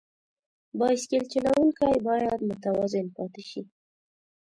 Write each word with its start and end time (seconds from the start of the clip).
بایسکل 0.79 1.23
چلوونکی 1.33 1.91
باید 2.07 2.39
متوازن 2.49 3.05
پاتې 3.15 3.43
شي. 3.49 3.61